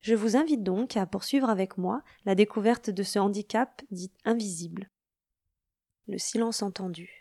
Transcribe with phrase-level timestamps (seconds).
[0.00, 4.90] Je vous invite donc à poursuivre avec moi la découverte de ce handicap dit invisible.
[6.08, 7.19] Le silence entendu.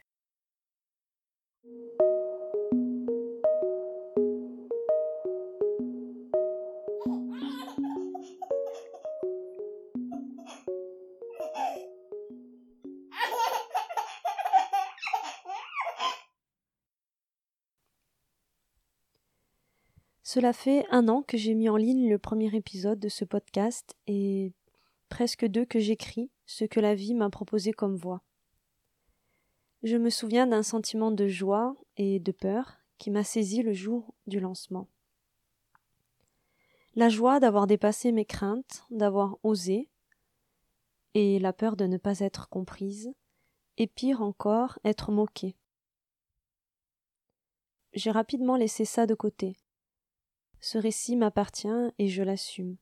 [20.31, 23.95] Cela fait un an que j'ai mis en ligne le premier épisode de ce podcast
[24.05, 24.53] et
[25.09, 28.22] presque deux que j'écris ce que la vie m'a proposé comme voix.
[29.81, 34.13] Je me souviens d'un sentiment de joie et de peur qui m'a saisi le jour
[34.27, 34.88] du lancement.
[36.94, 39.89] La joie d'avoir dépassé mes craintes, d'avoir osé,
[41.16, 43.11] et la peur de ne pas être comprise,
[43.77, 45.55] et pire encore, être moquée.
[47.94, 49.55] J'ai rapidement laissé ça de côté.
[50.61, 52.77] Ce récit m'appartient et je l'assume.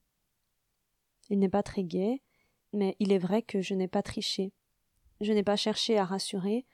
[1.30, 2.22] Il n'est pas très gai,
[2.74, 4.54] mais il est vrai que je n'ai pas triché.
[5.22, 6.66] Je n'ai pas cherché à rassurer,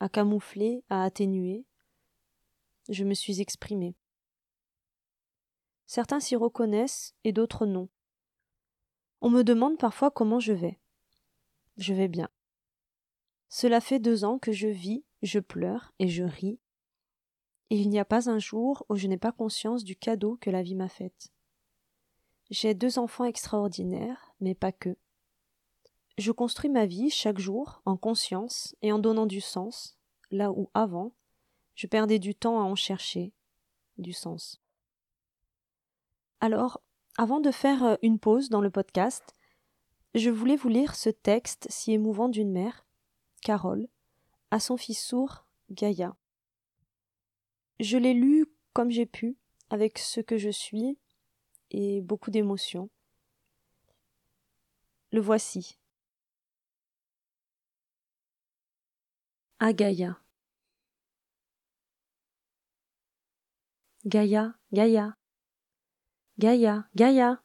[0.00, 1.64] à camoufler, à atténuer.
[2.88, 3.94] Je me suis exprimée.
[5.86, 7.88] Certains s'y reconnaissent et d'autres non.
[9.20, 10.78] On me demande parfois comment je vais.
[11.76, 12.28] Je vais bien.
[13.48, 16.58] Cela fait deux ans que je vis, je pleure et je ris,
[17.76, 20.62] il n'y a pas un jour où je n'ai pas conscience du cadeau que la
[20.62, 21.32] vie m'a fait.
[22.50, 24.96] J'ai deux enfants extraordinaires, mais pas que.
[26.18, 29.96] Je construis ma vie chaque jour en conscience et en donnant du sens,
[30.30, 31.12] là où avant,
[31.76, 33.32] je perdais du temps à en chercher
[33.98, 34.60] du sens.
[36.40, 36.82] Alors,
[37.16, 39.34] avant de faire euh, une pause dans le podcast,
[40.14, 42.84] je voulais vous lire ce texte si émouvant d'une mère,
[43.42, 43.88] Carole,
[44.50, 46.16] à son fils sourd, Gaïa.
[47.80, 49.38] Je l'ai lu comme j'ai pu,
[49.70, 50.98] avec ce que je suis,
[51.70, 52.90] et beaucoup d'émotion.
[55.12, 55.78] Le voici.
[59.60, 60.20] À Gaïa.
[64.04, 65.16] Gaïa, Gaïa.
[66.38, 67.42] Gaïa, Gaïa.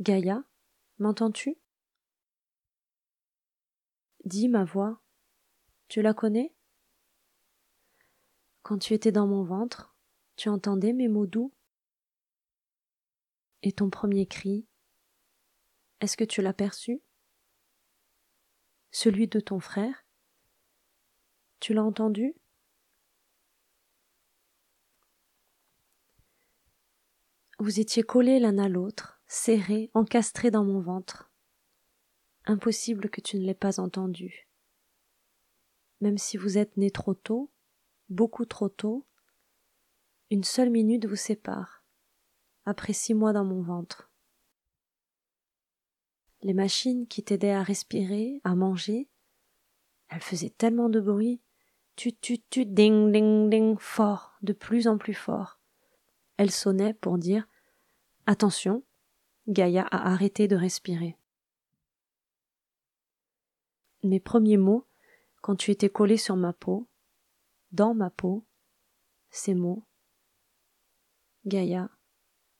[0.00, 0.42] Gaïa,
[0.98, 1.58] m'entends-tu?
[4.24, 5.02] Dis ma voix.
[5.88, 6.53] Tu la connais?
[8.64, 9.94] Quand tu étais dans mon ventre,
[10.36, 11.52] tu entendais mes mots doux
[13.62, 14.66] Et ton premier cri,
[16.00, 17.02] est-ce que tu l'as perçu?
[18.90, 20.06] Celui de ton frère
[21.60, 22.34] Tu l'as entendu?
[27.58, 31.30] Vous étiez collés l'un à l'autre, serrés, encastrés dans mon ventre.
[32.46, 34.48] Impossible que tu ne l'aies pas entendu.
[36.00, 37.50] Même si vous êtes nés trop tôt,
[38.08, 39.06] beaucoup trop tôt,
[40.30, 41.84] une seule minute vous sépare,
[42.64, 44.10] après six mois dans mon ventre.
[46.42, 49.08] Les machines qui t'aidaient à respirer, à manger,
[50.08, 51.40] elles faisaient tellement de bruit,
[51.96, 55.58] tu tu tu ding ding ding fort, de plus en plus fort.
[56.36, 57.46] Elles sonnaient pour dire
[58.26, 58.82] Attention,
[59.48, 61.16] Gaïa a arrêté de respirer.
[64.02, 64.86] Mes premiers mots,
[65.40, 66.86] quand tu étais collé sur ma peau,
[67.74, 68.46] dans ma peau
[69.30, 69.84] ces mots
[71.44, 71.90] Gaïa,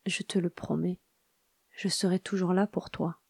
[0.06, 1.00] je te le promets,
[1.70, 3.20] je serai toujours là pour toi.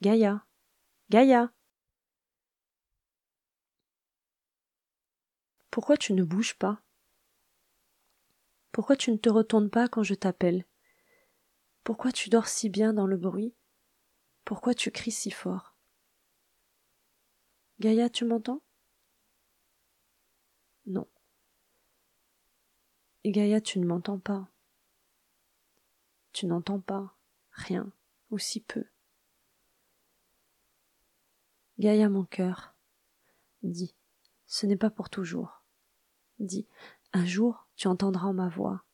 [0.00, 0.46] Gaïa,
[1.10, 1.52] Gaïa.
[5.70, 6.82] Pourquoi tu ne bouges pas?
[8.72, 10.66] Pourquoi tu ne te retournes pas quand je t'appelle?
[11.84, 13.54] Pourquoi tu dors si bien dans le bruit?
[14.46, 15.76] Pourquoi tu cries si fort?
[17.78, 18.62] Gaïa, tu m'entends?
[20.86, 21.06] Non.
[23.24, 24.48] Gaïa, tu ne m'entends pas.
[26.32, 27.16] Tu n'entends pas
[27.50, 27.90] rien,
[28.30, 28.84] ou si peu.
[31.78, 32.74] Gaïa, mon cœur,
[33.62, 33.94] dis,
[34.46, 35.62] ce n'est pas pour toujours.
[36.38, 36.66] Dis,
[37.12, 38.84] un jour tu entendras ma voix,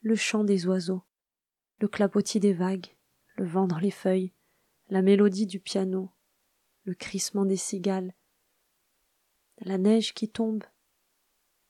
[0.00, 1.02] le chant des oiseaux,
[1.80, 2.96] le clapotis des vagues,
[3.36, 4.32] le vent dans les feuilles,
[4.88, 6.10] la mélodie du piano,
[6.84, 8.14] le crissement des cigales,
[9.58, 10.64] la neige qui tombe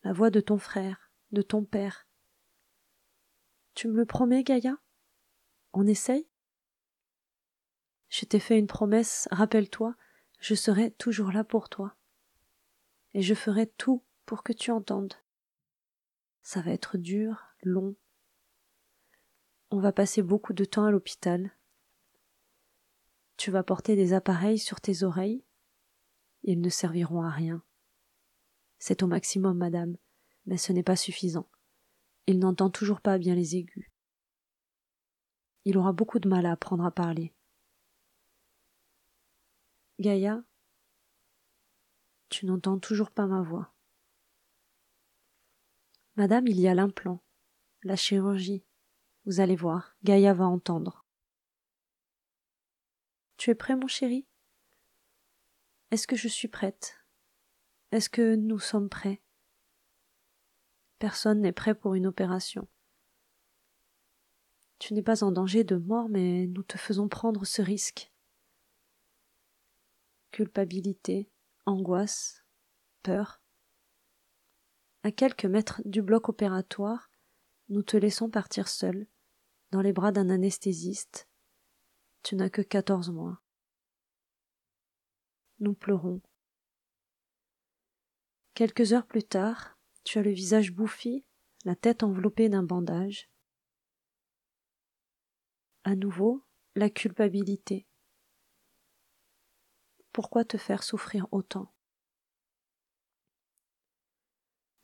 [0.03, 2.07] la voix de ton frère, de ton père.
[3.75, 4.79] Tu me le promets, Gaïa?
[5.73, 6.29] On essaye?
[8.09, 9.95] Je t'ai fait une promesse, rappelle-toi,
[10.41, 11.97] je serai toujours là pour toi.
[13.15, 15.15] Et je ferai tout pour que tu entendes.
[16.43, 17.97] Ça va être dur, long.
[19.71, 21.53] On va passer beaucoup de temps à l'hôpital.
[23.37, 25.45] Tu vas porter des appareils sur tes oreilles.
[26.43, 27.63] Ils ne serviront à rien.
[28.79, 29.97] C'est au maximum, madame,
[30.47, 31.49] mais ce n'est pas suffisant.
[32.27, 33.91] Il n'entend toujours pas bien les aigus.
[35.65, 37.35] Il aura beaucoup de mal à apprendre à parler.
[39.99, 40.43] Gaïa,
[42.29, 43.75] tu n'entends toujours pas ma voix.
[46.17, 47.23] Madame, il y a l'implant,
[47.83, 48.65] la chirurgie.
[49.25, 51.05] Vous allez voir, Gaïa va entendre.
[53.37, 54.27] Tu es prêt, mon chéri?
[55.91, 56.98] Est-ce que je suis prête?
[57.91, 59.23] Est-ce que nous sommes prêts?
[60.99, 62.69] Personne n'est prêt pour une opération.
[64.79, 68.13] Tu n'es pas en danger de mort, mais nous te faisons prendre ce risque.
[70.31, 71.31] Culpabilité,
[71.67, 72.45] angoisse,
[73.03, 73.43] peur.
[75.03, 77.11] À quelques mètres du bloc opératoire,
[77.69, 79.07] nous te laissons partir seul,
[79.71, 81.29] dans les bras d'un anesthésiste.
[82.23, 83.41] Tu n'as que quatorze mois.
[85.61, 86.21] Nous pleurons,
[88.59, 91.25] Quelques heures plus tard, tu as le visage bouffi,
[91.65, 93.31] la tête enveloppée d'un bandage.
[95.85, 96.45] À nouveau,
[96.75, 97.87] la culpabilité.
[100.11, 101.73] Pourquoi te faire souffrir autant?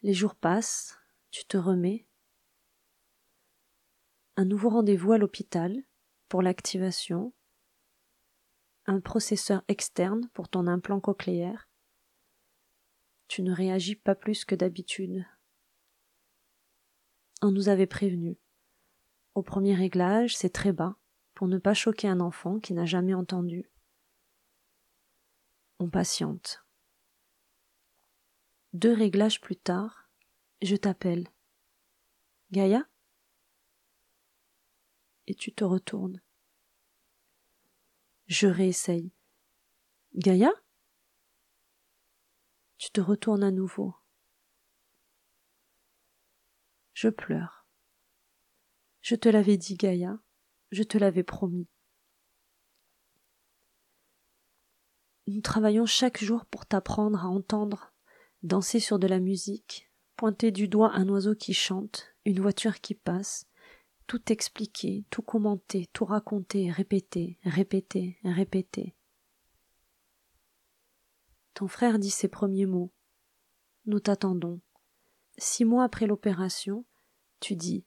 [0.03, 0.97] Les jours passent,
[1.33, 2.07] tu te remets.
[4.37, 5.83] Un nouveau rendez-vous à l'hôpital
[6.29, 7.35] pour l'activation.
[8.87, 11.69] Un processeur externe pour ton implant cochléaire
[13.35, 15.27] tu ne réagis pas plus que d'habitude.
[17.43, 18.39] On nous avait prévenu.
[19.35, 20.95] Au premier réglage, c'est très bas,
[21.35, 23.69] pour ne pas choquer un enfant qui n'a jamais entendu.
[25.81, 26.65] On patiente.
[28.73, 30.09] Deux réglages plus tard,
[30.63, 31.27] je t'appelle.
[32.53, 32.89] Gaïa?
[35.27, 36.23] Et tu te retournes.
[38.27, 39.11] Je réessaye.
[40.15, 40.53] Gaïa?
[42.85, 43.95] Tu te retournes à nouveau.
[46.93, 47.67] Je pleure.
[49.01, 50.19] Je te l'avais dit, Gaïa,
[50.71, 51.67] je te l'avais promis.
[55.29, 57.95] Nous travaillons chaque jour pour t'apprendre à entendre,
[58.43, 62.95] danser sur de la musique, pointer du doigt un oiseau qui chante, une voiture qui
[62.95, 63.47] passe,
[64.07, 68.95] tout expliquer, tout commenter, tout raconter, répéter, répéter, répéter.
[71.55, 72.93] Ton frère dit ses premiers mots.
[73.87, 74.61] Nous t'attendons.
[75.39, 76.85] Six mois après l'opération,
[77.39, 77.85] tu dis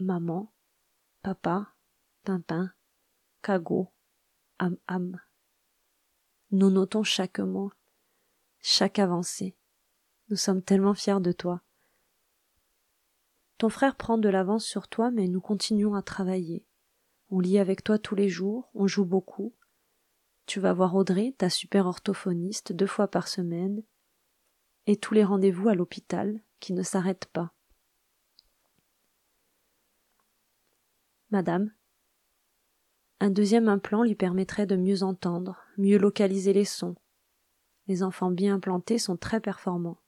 [0.00, 0.52] maman,
[1.22, 1.74] papa,
[2.24, 2.72] pimpin,
[3.42, 3.92] cagot,
[4.58, 5.20] am am.
[6.52, 7.70] Nous notons chaque mot,
[8.60, 9.56] chaque avancée.
[10.28, 11.62] Nous sommes tellement fiers de toi.
[13.58, 16.66] Ton frère prend de l'avance sur toi, mais nous continuons à travailler.
[17.30, 19.54] On lit avec toi tous les jours, on joue beaucoup,
[20.52, 23.82] tu vas voir Audrey, ta super orthophoniste, deux fois par semaine,
[24.86, 27.54] et tous les rendez-vous à l'hôpital qui ne s'arrêtent pas.
[31.30, 31.72] Madame,
[33.18, 36.96] un deuxième implant lui permettrait de mieux entendre, mieux localiser les sons.
[37.86, 40.02] Les enfants bien implantés sont très performants.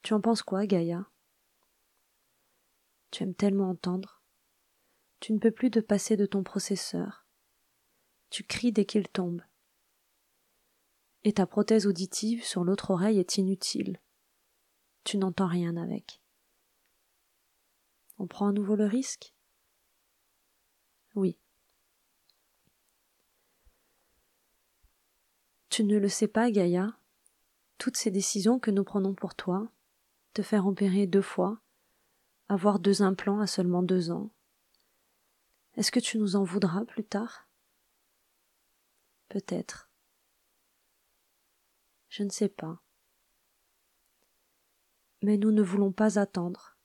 [0.00, 1.04] Tu en penses quoi, Gaïa?
[3.10, 4.22] Tu aimes tellement entendre.
[5.20, 7.19] Tu ne peux plus te passer de ton processeur.
[8.30, 9.42] Tu cries dès qu'il tombe.
[11.24, 14.00] Et ta prothèse auditive sur l'autre oreille est inutile.
[15.04, 16.20] Tu n'entends rien avec.
[18.18, 19.34] On prend à nouveau le risque?
[21.14, 21.36] Oui.
[25.68, 26.96] Tu ne le sais pas, Gaïa,
[27.78, 29.70] toutes ces décisions que nous prenons pour toi,
[30.34, 31.60] te faire opérer deux fois,
[32.48, 34.30] avoir deux implants à seulement deux ans,
[35.76, 37.49] est-ce que tu nous en voudras plus tard?
[39.30, 39.88] Peut-être.
[42.08, 42.82] Je ne sais pas.
[45.22, 46.76] Mais nous ne voulons pas attendre.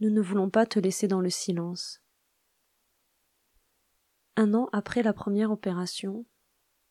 [0.00, 2.02] Nous ne voulons pas te laisser dans le silence.
[4.36, 6.26] Un an après la première opération,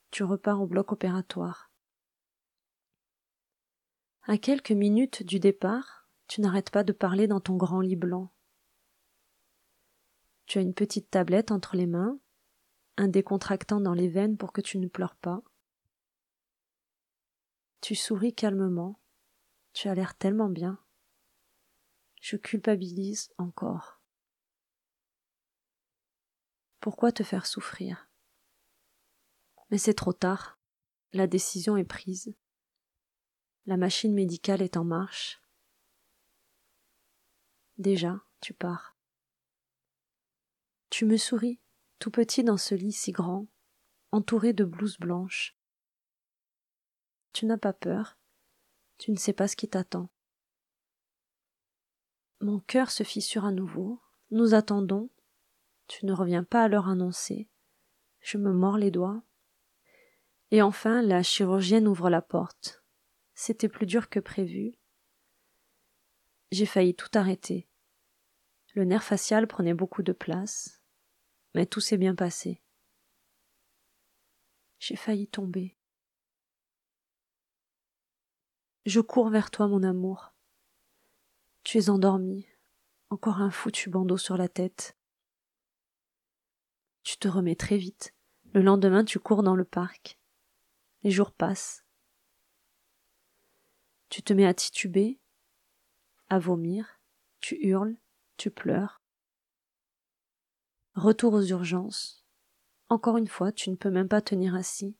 [0.10, 1.72] tu repars au bloc opératoire.
[4.24, 8.34] À quelques minutes du départ, tu n'arrêtes pas de parler dans ton grand lit blanc.
[10.48, 12.20] Tu as une petite tablette entre les mains
[13.00, 15.42] un décontractant dans les veines pour que tu ne pleures pas.
[17.80, 19.00] Tu souris calmement.
[19.72, 20.84] Tu as l'air tellement bien.
[22.22, 24.02] je culpabilise encore.
[26.82, 28.10] Pourquoi te faire souffrir?
[29.72, 30.60] Mais c'est trop tard.
[31.14, 32.36] La décision est prise.
[33.66, 35.42] La machine médicale est en marche.
[37.78, 38.98] Déjà, tu pars.
[40.90, 41.62] Tu me souris,
[42.00, 43.48] tout petit dans ce lit si grand,
[44.12, 45.58] entouré de blouses blanches.
[47.34, 48.18] Tu n'as pas peur,
[48.98, 50.10] tu ne sais pas ce qui t'attend.
[52.42, 54.02] Mon cœur se fissure à nouveau,
[54.32, 55.10] nous attendons,
[55.88, 57.50] tu ne reviens pas à l'heure annoncée,
[58.22, 59.22] je me mords les doigts.
[60.52, 62.84] Et enfin, la chirurgienne ouvre la porte.
[63.36, 64.74] C'était plus dur que prévu.
[66.52, 67.70] J'ai failli tout arrêter.
[68.74, 70.79] Le nerf facial prenait beaucoup de place,
[71.60, 72.62] mais tout s'est bien passé.
[74.80, 75.78] J'ai failli tomber.
[78.86, 80.34] Je cours vers toi, mon amour.
[81.64, 82.48] Tu es endormi,
[83.10, 84.98] encore un foutu bandeau sur la tête.
[87.04, 88.16] Tu te remets très vite.
[88.54, 90.18] Le lendemain, tu cours dans le parc.
[91.04, 91.84] Les jours passent.
[94.08, 95.20] Tu te mets à tituber,
[96.30, 97.02] à vomir,
[97.42, 97.98] tu hurles,
[98.38, 99.02] tu pleures.
[101.00, 102.26] Retour aux urgences.
[102.90, 104.98] Encore une fois, tu ne peux même pas tenir assis.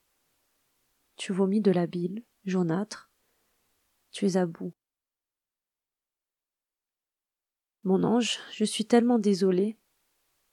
[1.18, 3.12] Tu vomis de la bile, jaunâtre.
[4.12, 4.74] Tu es à bout.
[7.84, 9.78] Mon ange, je suis tellement désolée.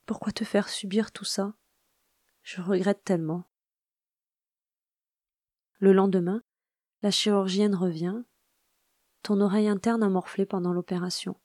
[0.04, 1.54] Pourquoi te faire subir tout ça?
[2.42, 3.44] Je regrette tellement.
[5.78, 6.42] Le lendemain,
[7.02, 8.24] la chirurgienne revient.
[9.22, 11.40] Ton oreille interne a morflé pendant l'opération.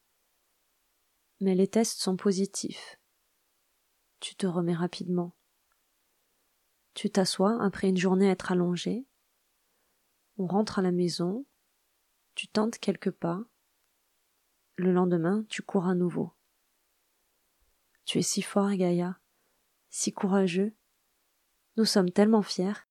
[1.39, 2.97] Mais les tests sont positifs.
[4.21, 5.35] Tu te remets rapidement.
[6.93, 9.07] Tu t'assois après une journée à être allongée.
[10.37, 11.47] On rentre à la maison.
[12.35, 13.41] Tu tentes quelques pas.
[14.75, 16.33] Le lendemain, tu cours à nouveau.
[18.05, 19.19] Tu es si fort, Gaïa,
[19.89, 20.75] si courageux.
[21.77, 22.87] Nous sommes tellement fiers.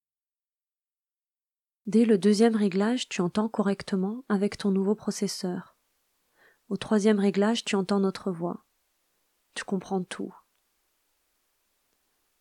[1.85, 5.77] Dès le deuxième réglage, tu entends correctement avec ton nouveau processeur.
[6.67, 8.65] Au troisième réglage, tu entends notre voix.
[9.53, 10.35] Tu comprends tout.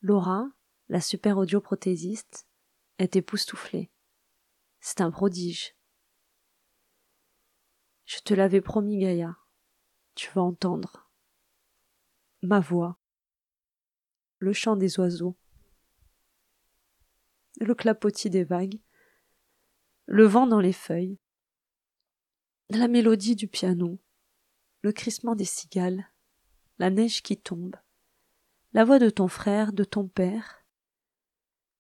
[0.03, 0.49] Laura,
[0.89, 2.47] la super audioprothésiste,
[2.99, 3.91] est époustouflée.
[4.81, 5.75] C'est un prodige.
[8.07, 9.37] Je te l'avais promis, Gaïa.
[10.15, 11.11] Tu vas entendre.
[12.43, 12.99] Ma voix,
[14.39, 15.37] le chant des oiseaux,
[17.61, 18.81] le clapotis des vagues,
[20.07, 21.19] le vent dans les feuilles,
[22.71, 23.99] la mélodie du piano,
[24.83, 26.11] le crissement des cigales,
[26.79, 27.77] la neige qui tombe,
[28.73, 30.65] la voix de ton frère, de ton père.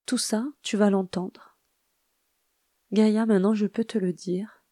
[0.06, 1.58] Tout ça, tu vas l'entendre.
[2.92, 4.64] Gaïa, maintenant je peux te le dire.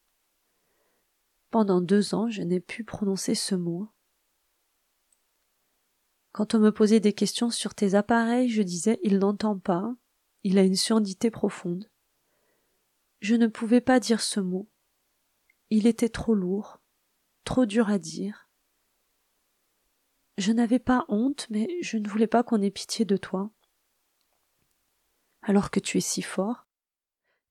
[1.51, 3.89] Pendant deux ans, je n'ai pu prononcer ce mot.
[6.33, 9.95] Quand on me posait des questions sur tes appareils, je disais il n'entend pas,
[10.43, 11.89] il a une surdité profonde.
[13.21, 14.69] Je ne pouvais pas dire ce mot.
[15.71, 16.81] Il était trop lourd,
[17.45, 18.48] trop dur à dire.
[20.39, 23.51] Je n'avais pas honte, mais je ne voulais pas qu'on ait pitié de toi.
[25.43, 26.69] Alors que tu es si fort,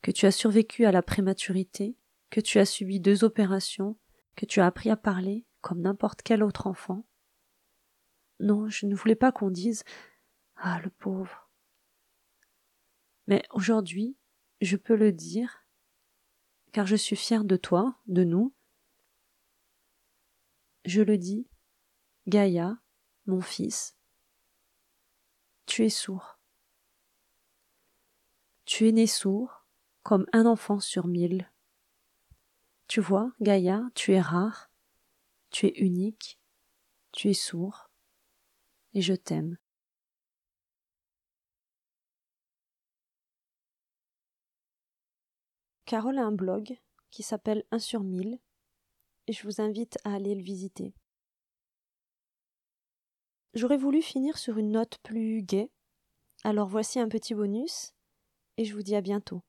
[0.01, 1.97] que tu as survécu à la prématurité,
[2.29, 3.97] que tu as subi deux opérations,
[4.37, 7.05] que tu as appris à parler comme n'importe quel autre enfant,
[8.39, 9.83] non, je ne voulais pas qu'on dise
[10.55, 11.49] Ah, le pauvre.
[13.27, 14.15] Mais aujourd'hui,
[14.61, 15.65] je peux le dire,
[16.71, 18.53] car je suis fière de toi, de nous.
[20.85, 21.47] Je le dis,
[22.27, 22.77] Gaïa,
[23.25, 23.95] mon fils,
[25.65, 26.41] tu es sourd.
[28.65, 29.65] Tu es né sourd,
[30.03, 31.49] comme un enfant sur mille.
[32.89, 34.69] Tu vois, Gaïa, tu es rare,
[35.51, 36.37] tu es unique,
[37.13, 37.89] tu es sourd
[38.93, 39.57] et je t'aime.
[45.85, 46.77] Carole a un blog
[47.09, 48.37] qui s'appelle 1 sur 1000
[49.27, 50.93] et je vous invite à aller le visiter.
[53.57, 55.71] J'aurais voulu finir sur une note plus gaie,
[56.43, 57.95] alors voici un petit bonus
[58.57, 59.41] et je vous dis à bientôt.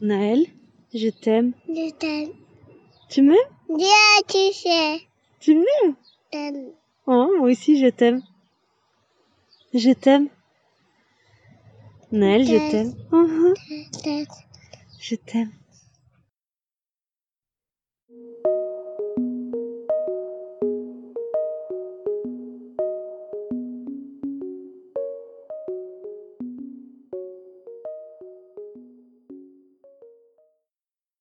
[0.00, 0.46] Naël,
[0.94, 1.52] je t'aime.
[1.68, 2.30] Je t'aime.
[3.10, 3.36] Tu m'aimes?
[3.68, 5.02] Bien, tu sais.
[5.40, 5.94] Tu m'aimes?
[6.30, 6.72] T'aimes.
[7.06, 8.22] Oh, moi aussi je t'aime.
[9.74, 10.30] Je t'aime.
[12.12, 12.94] Naël, je t'aime.
[13.12, 13.52] Oh,
[14.02, 14.24] T'aimes.
[14.98, 15.52] je t'aime.